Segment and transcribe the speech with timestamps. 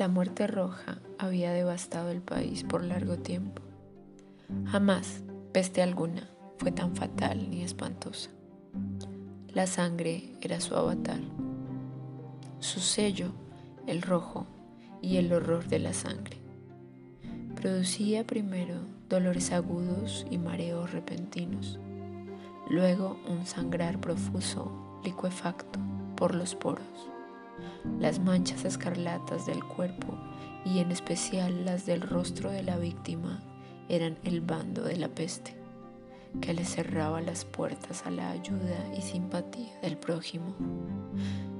[0.00, 3.60] La muerte roja había devastado el país por largo tiempo.
[4.64, 5.20] Jamás
[5.52, 6.26] peste alguna
[6.56, 8.30] fue tan fatal ni espantosa.
[9.48, 11.20] La sangre era su avatar,
[12.60, 13.32] su sello,
[13.86, 14.46] el rojo
[15.02, 16.38] y el horror de la sangre.
[17.54, 18.76] Producía primero
[19.10, 21.78] dolores agudos y mareos repentinos,
[22.70, 25.78] luego un sangrar profuso, licuefacto
[26.16, 27.09] por los poros.
[27.98, 30.18] Las manchas escarlatas del cuerpo
[30.64, 33.40] y en especial las del rostro de la víctima
[33.88, 35.56] eran el bando de la peste,
[36.40, 40.54] que le cerraba las puertas a la ayuda y simpatía del prójimo.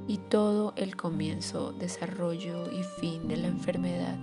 [0.07, 4.17] Y todo el comienzo, desarrollo y fin de la enfermedad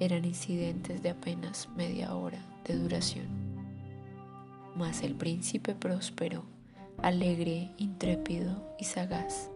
[0.00, 3.26] eran incidentes de apenas media hora de duración.
[4.76, 6.44] Mas el príncipe próspero,
[7.02, 9.50] alegre, intrépido y sagaz,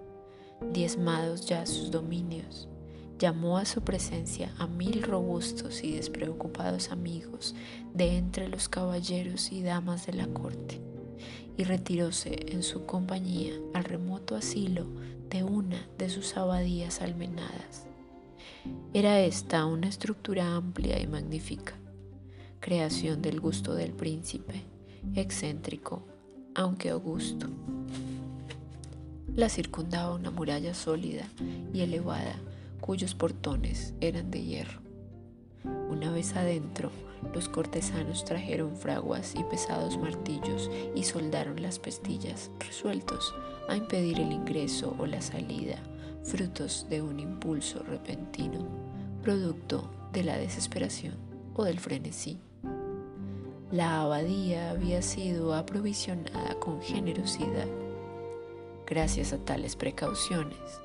[0.73, 2.69] diezmados ya sus dominios,
[3.19, 7.55] llamó a su presencia a mil robustos y despreocupados amigos
[7.95, 10.80] de entre los caballeros y damas de la corte,
[11.57, 14.87] y retiróse en su compañía al remoto asilo
[15.29, 17.87] de una de sus abadías almenadas.
[18.95, 21.75] Era esta una estructura amplia y magnífica,
[22.60, 24.63] creación del gusto del príncipe,
[25.15, 26.04] excéntrico,
[26.54, 27.49] aunque augusto.
[29.39, 31.23] La circundaba una muralla sólida
[31.73, 32.35] y elevada,
[32.81, 34.81] cuyos portones eran de hierro.
[35.89, 36.91] Una vez adentro,
[37.33, 43.33] los cortesanos trajeron fraguas y pesados martillos y soldaron las pestillas, resueltos
[43.69, 45.77] a impedir el ingreso o la salida
[46.25, 48.66] frutos de un impulso repentino,
[49.23, 51.15] producto de la desesperación
[51.55, 52.41] o del frenesí.
[53.71, 57.69] La abadía había sido aprovisionada con generosidad.
[58.89, 60.81] Gracias a tales precauciones,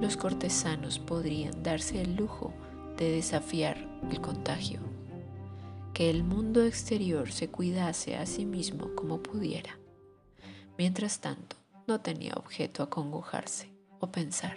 [0.00, 2.54] los cortesanos podrían darse el lujo
[2.96, 3.76] de desafiar
[4.10, 4.80] el contagio,
[5.92, 9.78] que el mundo exterior se cuidase a sí mismo como pudiera.
[10.78, 13.70] Mientras tanto, no tenía objeto acongojarse
[14.00, 14.56] o pensar.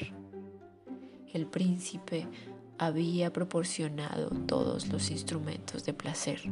[1.33, 2.29] El príncipe
[2.77, 6.43] había proporcionado todos los instrumentos de placer.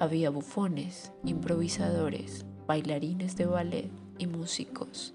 [0.00, 5.14] Había bufones, improvisadores, bailarines de ballet y músicos.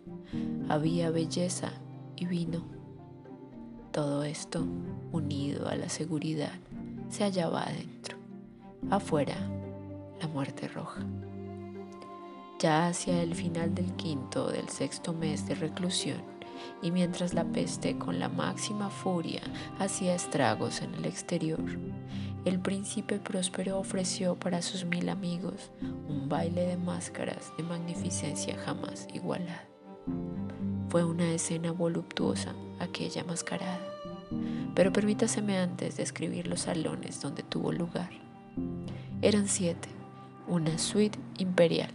[0.69, 1.71] Había belleza
[2.15, 2.63] y vino.
[3.91, 4.65] Todo esto,
[5.11, 6.53] unido a la seguridad,
[7.09, 8.17] se hallaba adentro.
[8.89, 9.35] Afuera,
[10.21, 11.05] la muerte roja.
[12.59, 16.21] Ya hacia el final del quinto o del sexto mes de reclusión,
[16.81, 19.41] y mientras la peste con la máxima furia
[19.79, 21.63] hacía estragos en el exterior,
[22.47, 29.07] el príncipe próspero ofreció para sus mil amigos un baile de máscaras de magnificencia jamás
[29.13, 29.67] igualada.
[30.89, 33.81] Fue una escena voluptuosa aquella mascarada,
[34.75, 38.11] pero permítaseme antes describir los salones donde tuvo lugar.
[39.21, 39.89] Eran siete,
[40.47, 41.91] una suite imperial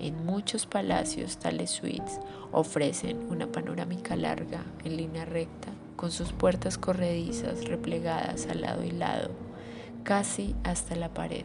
[0.00, 2.20] en muchos palacios tales suites
[2.52, 5.68] ofrecen una panorámica larga en línea recta,
[6.00, 9.28] con sus puertas corredizas replegadas al lado y lado,
[10.02, 11.44] casi hasta la pared,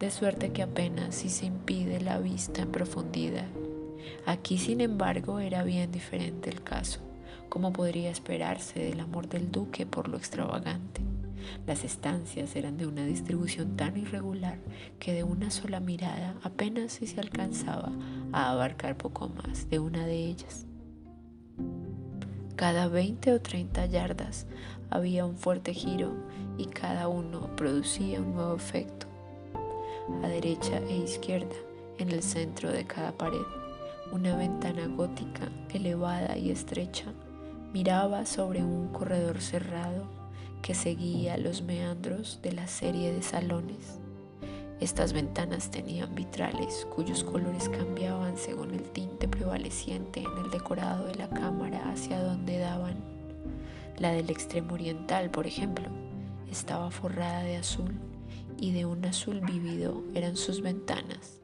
[0.00, 3.44] de suerte que apenas si se impide la vista en profundidad.
[4.24, 7.00] Aquí, sin embargo, era bien diferente el caso,
[7.50, 11.02] como podría esperarse del amor del duque por lo extravagante.
[11.66, 14.58] Las estancias eran de una distribución tan irregular
[14.98, 17.92] que de una sola mirada apenas si se alcanzaba
[18.32, 20.66] a abarcar poco más de una de ellas.
[22.56, 24.46] Cada 20 o 30 yardas
[24.88, 26.14] había un fuerte giro
[26.56, 29.06] y cada uno producía un nuevo efecto.
[30.22, 31.54] A derecha e izquierda,
[31.98, 33.44] en el centro de cada pared,
[34.10, 37.12] una ventana gótica elevada y estrecha
[37.74, 40.08] miraba sobre un corredor cerrado
[40.62, 43.98] que seguía los meandros de la serie de salones.
[44.80, 51.14] Estas ventanas tenían vitrales cuyos colores cambiaban según el tinte prevaleciente en el decorado de
[51.14, 52.96] la cámara hacia donde daban.
[53.98, 55.88] La del extremo oriental, por ejemplo,
[56.50, 57.94] estaba forrada de azul
[58.58, 61.40] y de un azul vívido eran sus ventanas.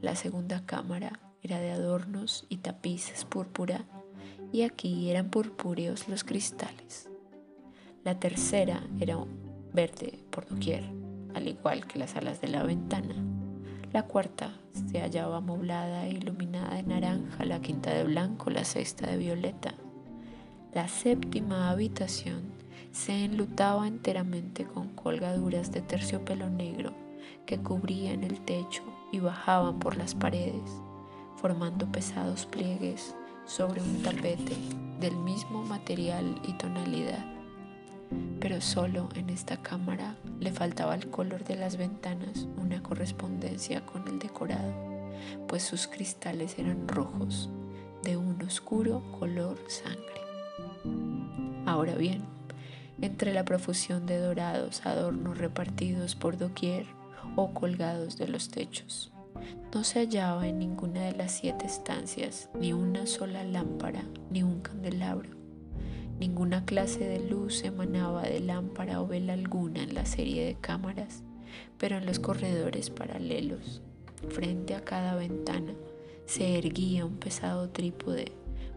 [0.00, 3.84] La segunda cámara era de adornos y tapices púrpura
[4.52, 7.08] y aquí eran purpúreos los cristales.
[8.04, 9.18] La tercera era
[9.72, 10.99] verde por doquier,
[11.34, 13.14] al igual que las alas de la ventana.
[13.92, 19.10] La cuarta se hallaba amoblada e iluminada de naranja, la quinta de blanco, la sexta
[19.10, 19.74] de violeta.
[20.72, 22.42] La séptima habitación
[22.92, 26.92] se enlutaba enteramente con colgaduras de terciopelo negro
[27.46, 28.82] que cubrían el techo
[29.12, 30.70] y bajaban por las paredes,
[31.36, 34.56] formando pesados pliegues sobre un tapete
[35.00, 37.39] del mismo material y tonalidad.
[38.40, 44.08] Pero solo en esta cámara le faltaba el color de las ventanas una correspondencia con
[44.08, 44.72] el decorado,
[45.46, 47.50] pues sus cristales eran rojos,
[48.02, 50.00] de un oscuro color sangre.
[51.66, 52.22] Ahora bien,
[53.00, 56.86] entre la profusión de dorados adornos repartidos por doquier
[57.36, 59.12] o colgados de los techos,
[59.72, 64.60] no se hallaba en ninguna de las siete estancias ni una sola lámpara ni un
[64.60, 65.39] candelabro.
[66.20, 71.22] Ninguna clase de luz emanaba de lámpara o vela alguna en la serie de cámaras,
[71.78, 73.80] pero en los corredores paralelos,
[74.28, 75.72] frente a cada ventana,
[76.26, 78.32] se erguía un pesado trípode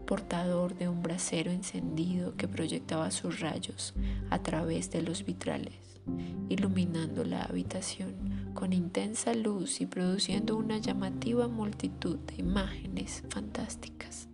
[0.06, 3.92] portador de un brasero encendido que proyectaba sus rayos
[4.30, 6.00] a través de los vitrales,
[6.48, 8.14] iluminando la habitación
[8.54, 14.28] con intensa luz y produciendo una llamativa multitud de imágenes fantásticas.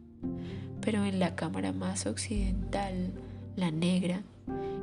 [0.81, 3.13] Pero en la cámara más occidental,
[3.57, 4.23] la negra,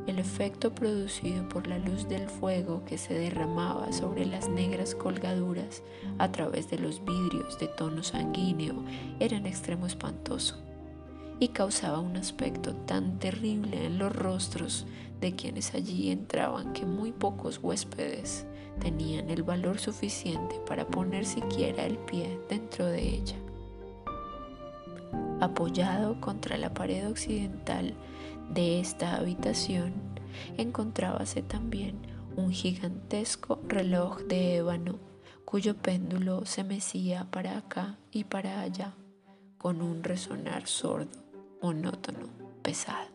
[0.07, 5.83] el efecto producido por la luz del fuego que se derramaba sobre las negras colgaduras
[6.17, 8.75] a través de los vidrios de tono sanguíneo
[9.19, 10.63] era en extremo espantoso
[11.39, 14.87] y causaba un aspecto tan terrible en los rostros
[15.19, 18.45] de quienes allí entraban que muy pocos huéspedes
[18.79, 23.35] tenían el valor suficiente para poner siquiera el pie dentro de ella.
[25.39, 27.93] Apoyado contra la pared occidental
[28.53, 29.93] de esta habitación,
[30.57, 31.99] encontrábase también
[32.35, 34.99] un gigantesco reloj de ébano
[35.45, 38.95] cuyo péndulo se mecía para acá y para allá
[39.57, 41.19] con un resonar sordo
[41.61, 42.27] monótono,
[42.61, 43.07] pesado.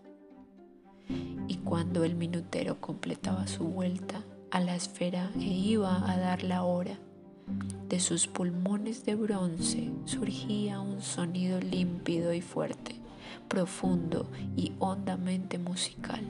[1.49, 6.63] Y cuando el minutero completaba su vuelta a la esfera e iba a dar la
[6.63, 6.99] hora,
[7.89, 12.97] de sus pulmones de bronce surgía un sonido límpido y fuerte,
[13.49, 16.23] profundo y hondamente musical,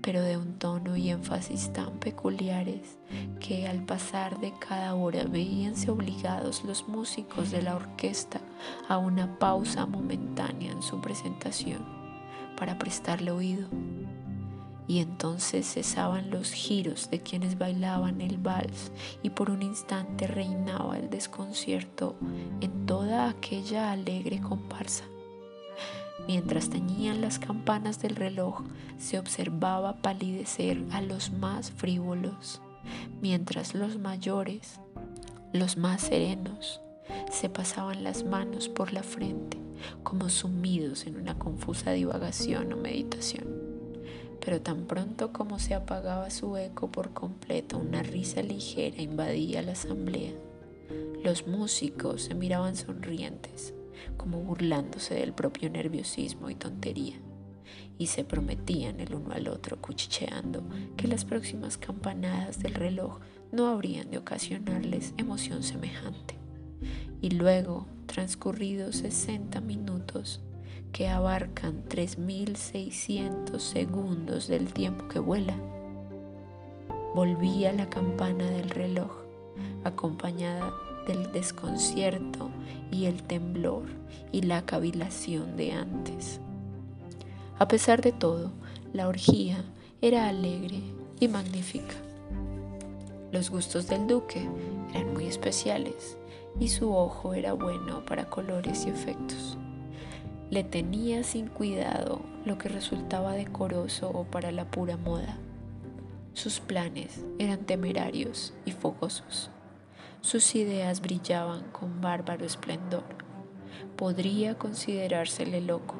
[0.00, 2.98] pero de un tono y énfasis tan peculiares
[3.40, 8.40] que al pasar de cada hora veíanse obligados los músicos de la orquesta
[8.88, 11.84] a una pausa momentánea en su presentación
[12.56, 13.68] para prestarle oído.
[14.90, 18.90] Y entonces cesaban los giros de quienes bailaban el vals
[19.22, 22.16] y por un instante reinaba el desconcierto
[22.60, 25.04] en toda aquella alegre comparsa.
[26.26, 28.64] Mientras tañían las campanas del reloj,
[28.98, 32.60] se observaba palidecer a los más frívolos,
[33.22, 34.80] mientras los mayores,
[35.52, 36.80] los más serenos,
[37.30, 39.56] se pasaban las manos por la frente
[40.02, 43.69] como sumidos en una confusa divagación o meditación.
[44.44, 49.72] Pero tan pronto como se apagaba su eco por completo, una risa ligera invadía la
[49.72, 50.32] asamblea.
[51.22, 53.74] Los músicos se miraban sonrientes,
[54.16, 57.20] como burlándose del propio nerviosismo y tontería,
[57.98, 60.62] y se prometían el uno al otro, cuchicheando,
[60.96, 63.18] que las próximas campanadas del reloj
[63.52, 66.36] no habrían de ocasionarles emoción semejante.
[67.20, 70.40] Y luego, transcurridos 60 minutos,
[70.92, 75.56] que abarcan 3.600 segundos del tiempo que vuela,
[77.14, 79.10] volvía la campana del reloj,
[79.84, 80.72] acompañada
[81.06, 82.50] del desconcierto
[82.90, 83.84] y el temblor
[84.32, 86.40] y la cavilación de antes.
[87.58, 88.52] A pesar de todo,
[88.92, 89.64] la orgía
[90.00, 90.80] era alegre
[91.18, 91.94] y magnífica.
[93.32, 94.48] Los gustos del duque
[94.94, 96.16] eran muy especiales
[96.58, 99.56] y su ojo era bueno para colores y efectos.
[100.50, 105.38] Le tenía sin cuidado lo que resultaba decoroso o para la pura moda.
[106.32, 109.50] Sus planes eran temerarios y fogosos.
[110.22, 113.04] Sus ideas brillaban con bárbaro esplendor.
[113.96, 115.94] Podría considerársele loco,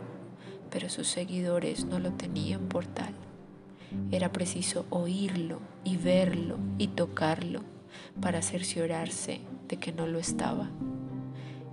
[0.69, 3.15] pero sus seguidores no lo tenían por tal.
[4.11, 7.63] Era preciso oírlo y verlo y tocarlo
[8.21, 10.71] para cerciorarse de que no lo estaba.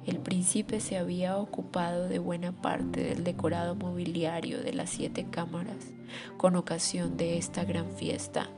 [0.08, 5.94] El príncipe se había ocupado de buena parte del decorado mobiliario de las siete cámaras
[6.38, 8.50] con ocasión de esta gran fiesta.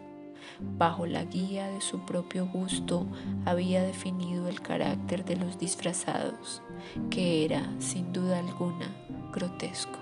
[0.61, 3.07] Bajo la guía de su propio gusto
[3.45, 6.61] había definido el carácter de los disfrazados,
[7.09, 8.95] que era, sin duda alguna,
[9.33, 9.99] grotesco.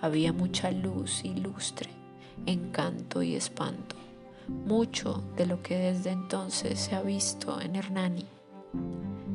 [0.00, 1.90] Había mucha luz y lustre,
[2.46, 3.96] encanto y espanto
[4.48, 8.26] mucho de lo que desde entonces se ha visto en Hernani.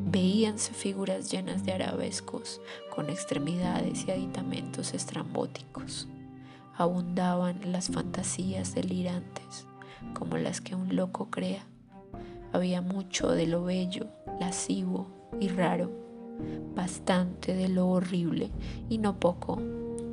[0.09, 2.61] Veíanse figuras llenas de arabescos,
[2.95, 6.07] con extremidades y aditamentos estrambóticos.
[6.77, 9.67] Abundaban las fantasías delirantes,
[10.13, 11.67] como las que un loco crea.
[12.53, 14.07] Había mucho de lo bello,
[14.39, 15.07] lascivo
[15.41, 15.91] y raro,
[16.73, 18.49] bastante de lo horrible
[18.87, 19.61] y no poco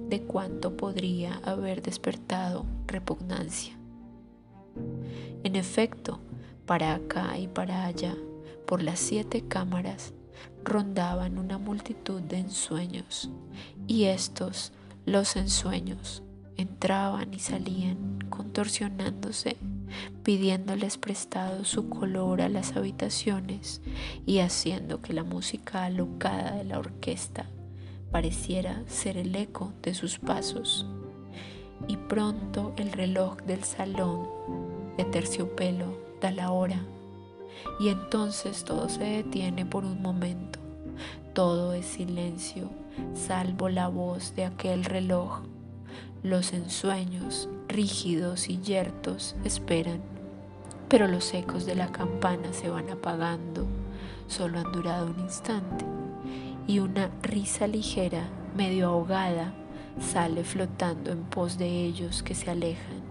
[0.09, 3.79] de cuánto podría haber despertado repugnancia.
[5.45, 6.19] En efecto,
[6.67, 8.17] para acá y para allá,
[8.67, 10.13] por las siete cámaras,
[10.65, 13.31] rondaban una multitud de ensueños,
[13.87, 14.73] y estos,
[15.05, 16.23] los ensueños,
[16.57, 19.57] entraban y salían contorsionándose,
[20.23, 23.83] pidiéndoles prestado su color a las habitaciones
[24.27, 27.47] y haciendo que la música alocada de la orquesta
[28.11, 30.87] pareciera ser el eco de sus pasos.
[31.87, 34.29] Y pronto el reloj del salón
[34.97, 36.81] de terciopelo da la hora
[37.79, 40.59] y entonces todo se detiene por un momento.
[41.33, 42.71] Todo es silencio,
[43.15, 45.41] salvo la voz de aquel reloj.
[46.23, 50.01] Los ensueños, rígidos y yertos, esperan,
[50.89, 53.67] pero los ecos de la campana se van apagando.
[54.29, 55.85] Solo han durado un instante
[56.67, 59.53] y una risa ligera, medio ahogada,
[60.01, 63.04] sale flotando en pos de ellos que se alejan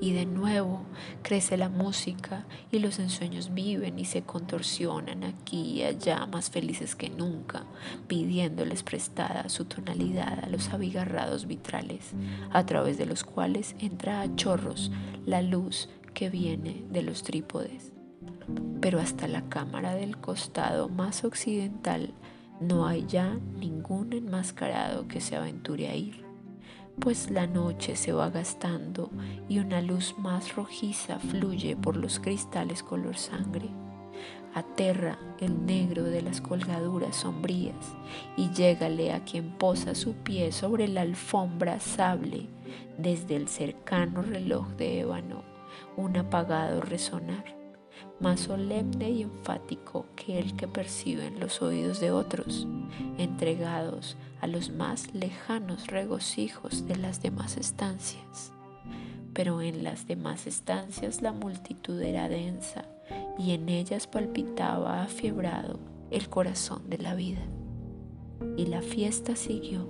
[0.00, 0.82] y de nuevo
[1.22, 6.96] crece la música y los ensueños viven y se contorsionan aquí y allá más felices
[6.96, 7.64] que nunca,
[8.08, 12.12] pidiéndoles prestada su tonalidad a los abigarrados vitrales,
[12.50, 14.90] a través de los cuales entra a chorros
[15.26, 17.92] la luz que viene de los trípodes.
[18.80, 22.14] Pero hasta la cámara del costado más occidental
[22.60, 26.29] no hay ya ningún enmascarado que se aventure a ir
[27.00, 29.10] pues la noche se va gastando
[29.48, 33.70] y una luz más rojiza fluye por los cristales color sangre.
[34.54, 37.96] Aterra el negro de las colgaduras sombrías
[38.36, 42.48] y llégale a quien posa su pie sobre la alfombra sable
[42.98, 45.42] desde el cercano reloj de ébano
[45.96, 47.59] un apagado resonar
[48.20, 52.66] más solemne y enfático que el que perciben los oídos de otros,
[53.18, 58.52] entregados a los más lejanos regocijos de las demás estancias.
[59.32, 62.84] Pero en las demás estancias la multitud era densa
[63.38, 65.78] y en ellas palpitaba afiebrado
[66.10, 67.42] el corazón de la vida.
[68.56, 69.88] Y la fiesta siguió,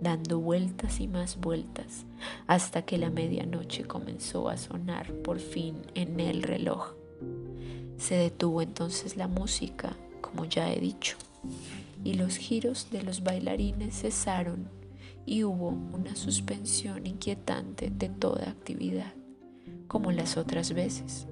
[0.00, 2.06] dando vueltas y más vueltas,
[2.46, 6.94] hasta que la medianoche comenzó a sonar por fin en el reloj
[8.04, 11.16] se detuvo entonces la música, como ya he dicho,
[12.04, 14.68] y los giros de los bailarines cesaron
[15.24, 19.14] y hubo una suspensión inquietante de toda actividad,
[19.88, 21.28] como las otras veces.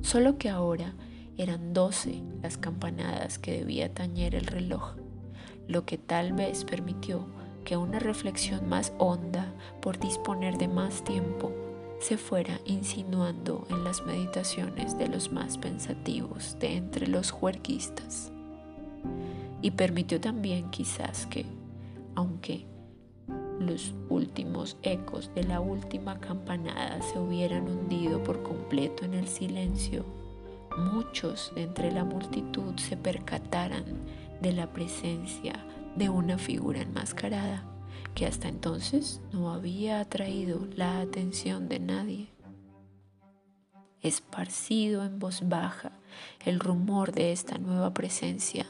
[0.00, 0.94] Solo que ahora
[1.36, 4.94] eran doce las campanadas que debía tañer el reloj,
[5.66, 7.26] lo que tal vez permitió
[7.64, 11.52] que una reflexión más honda por disponer de más tiempo
[12.00, 18.32] se fuera insinuando en las meditaciones de los más pensativos de entre los juerguistas.
[19.60, 21.44] Y permitió también quizás que,
[22.14, 22.66] aunque
[23.58, 30.06] los últimos ecos de la última campanada se hubieran hundido por completo en el silencio,
[30.78, 33.84] muchos de entre la multitud se percataran
[34.40, 35.66] de la presencia
[35.96, 37.69] de una figura enmascarada
[38.14, 42.28] que hasta entonces no había atraído la atención de nadie.
[44.02, 45.92] Esparcido en voz baja,
[46.44, 48.66] el rumor de esta nueva presencia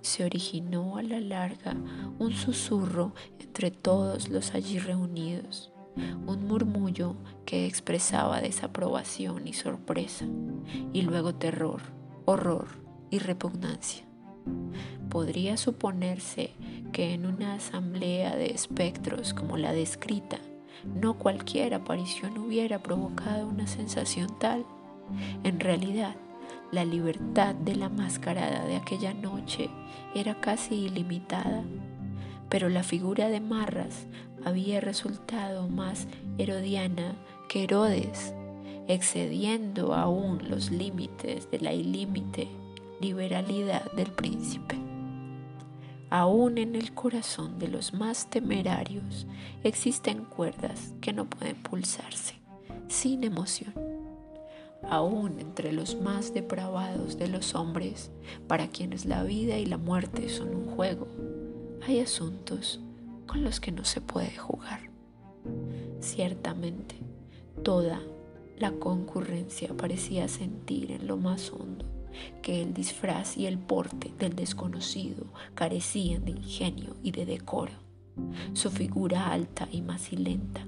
[0.00, 1.76] se originó a la larga
[2.18, 5.72] un susurro entre todos los allí reunidos,
[6.26, 10.26] un murmullo que expresaba desaprobación y sorpresa,
[10.92, 11.82] y luego terror,
[12.24, 12.66] horror
[13.10, 14.04] y repugnancia.
[15.10, 16.54] Podría suponerse
[16.92, 20.38] que en una asamblea de espectros como la descrita,
[20.84, 24.64] no cualquier aparición hubiera provocado una sensación tal.
[25.44, 26.14] En realidad,
[26.70, 29.68] la libertad de la mascarada de aquella noche
[30.14, 31.62] era casi ilimitada,
[32.48, 34.06] pero la figura de Marras
[34.44, 36.06] había resultado más
[36.38, 37.14] herodiana
[37.48, 38.34] que Herodes,
[38.88, 42.48] excediendo aún los límites de la ilímite
[43.00, 44.91] liberalidad del príncipe.
[46.14, 49.26] Aún en el corazón de los más temerarios
[49.64, 52.34] existen cuerdas que no pueden pulsarse
[52.88, 53.72] sin emoción.
[54.90, 58.10] Aún entre los más depravados de los hombres,
[58.46, 61.08] para quienes la vida y la muerte son un juego,
[61.80, 62.78] hay asuntos
[63.26, 64.90] con los que no se puede jugar.
[66.00, 66.96] Ciertamente,
[67.62, 68.02] toda
[68.58, 71.91] la concurrencia parecía sentir en lo más hondo
[72.42, 77.72] que el disfraz y el porte del desconocido carecían de ingenio y de decoro.
[78.52, 80.66] Su figura alta y macilenta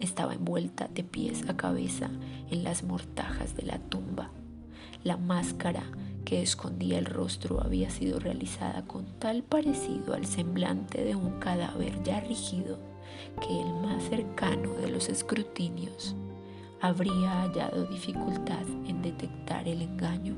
[0.00, 2.10] estaba envuelta de pies a cabeza
[2.50, 4.30] en las mortajas de la tumba.
[5.02, 5.84] La máscara
[6.24, 12.02] que escondía el rostro había sido realizada con tal parecido al semblante de un cadáver
[12.02, 12.78] ya rígido
[13.40, 16.16] que el más cercano de los escrutinios
[16.80, 20.36] habría hallado dificultad en detectar el engaño.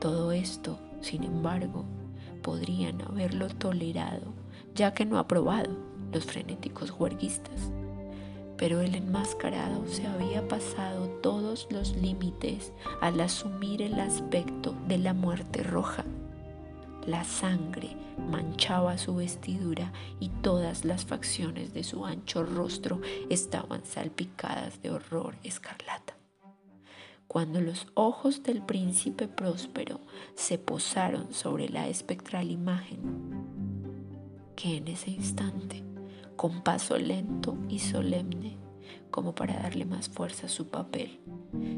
[0.00, 1.84] Todo esto, sin embargo,
[2.42, 4.32] podrían haberlo tolerado,
[4.74, 5.76] ya que no aprobado
[6.12, 7.70] los frenéticos huerguistas
[8.56, 15.14] pero el enmascarado se había pasado todos los límites al asumir el aspecto de la
[15.14, 16.04] muerte roja.
[17.06, 17.96] La sangre
[18.30, 25.36] manchaba su vestidura y todas las facciones de su ancho rostro estaban salpicadas de horror
[25.42, 26.14] escarlata.
[27.28, 30.00] Cuando los ojos del príncipe próspero
[30.34, 33.00] se posaron sobre la espectral imagen,
[34.54, 35.84] que en ese instante
[36.36, 38.56] con paso lento y solemne,
[39.10, 41.20] como para darle más fuerza a su papel.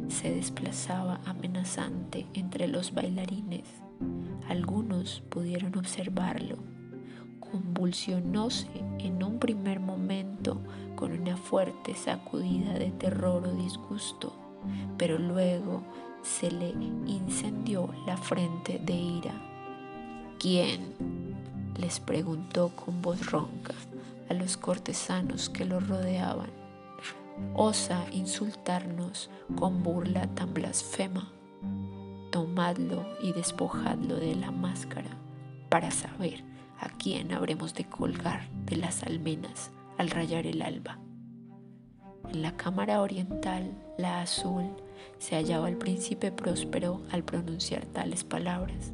[0.09, 3.69] Se desplazaba amenazante entre los bailarines.
[4.49, 6.57] Algunos pudieron observarlo.
[7.41, 10.61] Convulsionóse en un primer momento
[10.97, 14.35] con una fuerte sacudida de terror o disgusto,
[14.97, 15.83] pero luego
[16.23, 16.71] se le
[17.07, 19.35] incendió la frente de ira.
[20.39, 20.95] ¿Quién?
[21.79, 23.75] les preguntó con voz ronca
[24.31, 26.51] a los cortesanos que lo rodeaban.
[27.55, 31.31] Osa insultarnos con burla tan blasfema.
[32.33, 35.11] Tomadlo y despojadlo de la máscara
[35.69, 36.45] para saber
[36.81, 40.99] a quién habremos de colgar de las almenas al rayar el alba.
[42.33, 44.65] En la cámara oriental, la azul,
[45.19, 48.93] se hallaba el príncipe próspero al pronunciar tales palabras,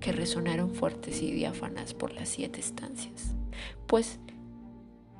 [0.00, 3.34] que resonaron fuertes y diáfanas por las siete estancias,
[3.86, 4.18] pues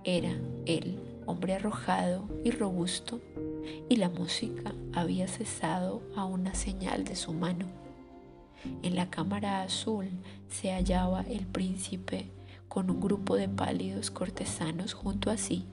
[0.05, 0.37] era
[0.67, 3.21] él, hombre arrojado y robusto,
[3.89, 7.67] y la música había cesado a una señal de su mano.
[8.83, 10.09] En la cámara azul
[10.49, 12.31] se hallaba el príncipe
[12.69, 15.67] con un grupo de pálidos cortesanos junto a sí.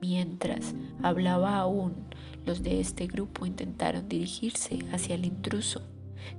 [0.00, 1.94] Mientras hablaba aún,
[2.44, 5.82] los de este grupo intentaron dirigirse hacia el intruso,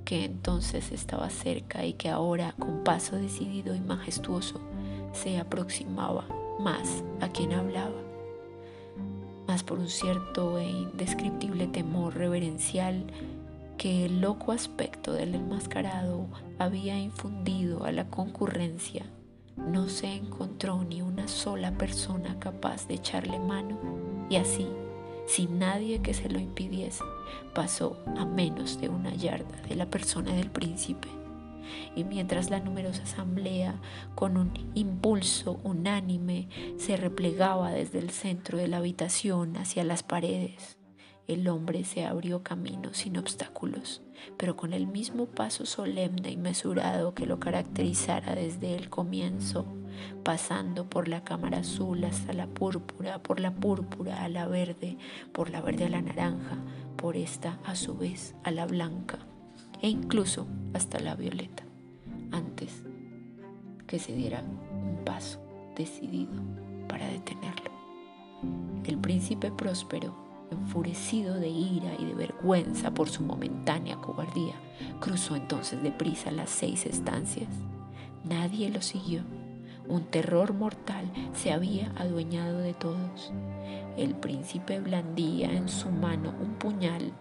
[0.04, 4.60] que entonces estaba cerca y que ahora, con paso decidido y majestuoso,
[5.12, 6.26] se aproximaba
[6.60, 8.00] más a quien hablaba,
[9.46, 13.04] más por un cierto e indescriptible temor reverencial
[13.76, 16.26] que el loco aspecto del enmascarado
[16.58, 19.06] había infundido a la concurrencia,
[19.58, 23.78] no se encontró ni una sola persona capaz de echarle mano.
[24.30, 24.68] Y así,
[25.26, 27.04] sin nadie que se lo impidiese,
[27.54, 31.08] pasó a menos de una yarda de la persona del príncipe.
[31.94, 33.78] Y mientras la numerosa asamblea,
[34.14, 40.77] con un impulso unánime, se replegaba desde el centro de la habitación hacia las paredes,
[41.28, 44.00] el hombre se abrió camino sin obstáculos,
[44.38, 49.66] pero con el mismo paso solemne y mesurado que lo caracterizara desde el comienzo,
[50.24, 54.96] pasando por la cámara azul hasta la púrpura, por la púrpura a la verde,
[55.32, 56.56] por la verde a la naranja,
[56.96, 59.18] por esta a su vez a la blanca
[59.82, 61.62] e incluso hasta la violeta,
[62.32, 62.84] antes
[63.86, 65.40] que se diera un paso
[65.76, 66.42] decidido
[66.88, 67.70] para detenerlo.
[68.86, 74.54] El príncipe próspero, enfurecido de ira y de vergüenza por su momentánea cobardía,
[75.00, 77.48] cruzó entonces deprisa las seis estancias.
[78.24, 79.22] Nadie lo siguió.
[79.88, 83.32] Un terror mortal se había adueñado de todos.
[83.96, 87.12] El príncipe blandía en su mano un puñal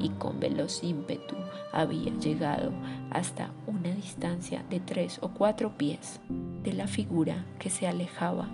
[0.00, 1.36] y con veloz ímpetu
[1.72, 2.72] había llegado
[3.10, 6.20] hasta una distancia de tres o cuatro pies
[6.62, 8.48] de la figura que se alejaba,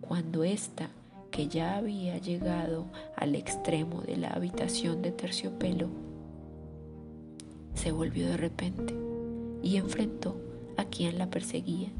[0.00, 0.88] cuando ésta,
[1.36, 5.90] que ya había llegado al extremo de la habitación de terciopelo,
[7.74, 8.94] se volvió de repente
[9.62, 10.40] y enfrentó
[10.78, 11.90] a quien la perseguía.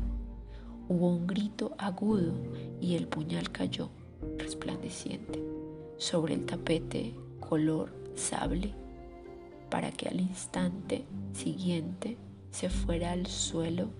[0.88, 2.33] Hubo un grito agudo
[2.81, 3.90] y el puñal cayó
[4.38, 5.42] resplandeciente
[5.99, 8.72] sobre el tapete color sable
[9.68, 12.16] para que al instante siguiente
[12.53, 13.90] se fuera al suelo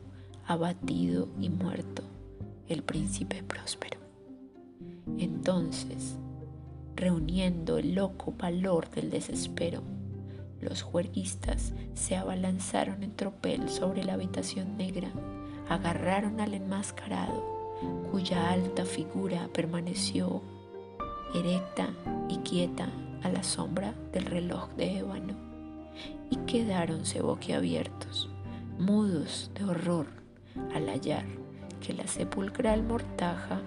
[0.46, 2.03] abatido y muerto
[2.68, 4.05] el príncipe próspero.
[5.18, 6.16] Entonces,
[6.94, 9.82] reuniendo el loco valor del desespero,
[10.60, 15.10] los juerguistas se abalanzaron en tropel sobre la habitación negra,
[15.68, 17.44] agarraron al enmascarado,
[18.10, 20.42] cuya alta figura permaneció
[21.34, 21.88] erecta
[22.28, 22.88] y quieta
[23.22, 25.34] a la sombra del reloj de ébano
[26.30, 28.30] y quedáronse boquiabiertos,
[28.78, 30.06] mudos de horror
[30.74, 31.24] al hallar
[31.80, 33.60] que la sepulcral mortaja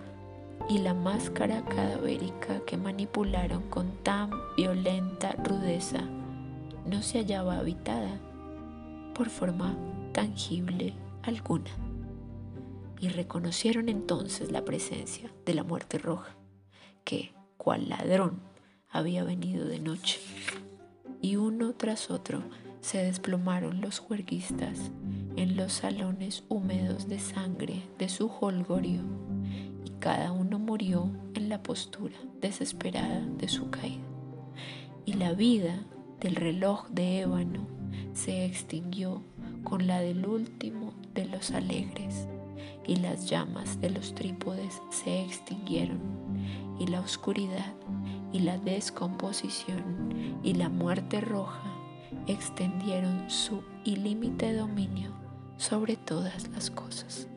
[0.70, 6.08] y la máscara cadavérica que manipularon con tan violenta rudeza
[6.86, 8.20] no se hallaba habitada,
[9.16, 9.76] por forma
[10.14, 11.72] tangible alguna.
[13.00, 16.36] Y reconocieron entonces la presencia de la muerte roja,
[17.04, 18.40] que, cual ladrón,
[18.92, 20.20] había venido de noche.
[21.20, 22.44] Y uno tras otro
[22.82, 24.92] se desplomaron los juerguistas
[25.36, 29.02] en los salones húmedos de sangre de su holgorio,
[30.00, 34.04] cada uno murió en la postura desesperada de su caída.
[35.06, 35.84] Y la vida
[36.20, 37.68] del reloj de ébano
[38.14, 39.22] se extinguió
[39.64, 42.28] con la del último de los alegres,
[42.88, 46.00] y las llamas de los trípodes se extinguieron,
[46.80, 47.74] y la oscuridad
[48.32, 51.64] y la descomposición y la muerte roja
[52.28, 55.12] extendieron su ilímite dominio
[55.58, 57.28] sobre todas las cosas.